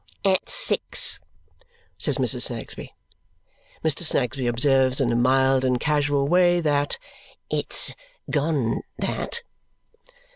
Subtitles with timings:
[0.25, 1.19] "At six,"
[1.99, 2.41] says Mrs.
[2.45, 2.95] Snagsby.
[3.85, 4.01] Mr.
[4.01, 6.97] Snagsby observes in a mild and casual way that
[7.51, 7.93] "it's
[8.27, 9.43] gone that."